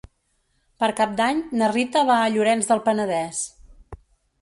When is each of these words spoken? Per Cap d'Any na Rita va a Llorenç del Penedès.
Per 0.83 0.89
Cap 1.01 1.13
d'Any 1.19 1.43
na 1.61 1.69
Rita 1.75 2.05
va 2.09 2.17
a 2.25 2.35
Llorenç 2.37 2.73
del 2.73 2.85
Penedès. 2.91 3.47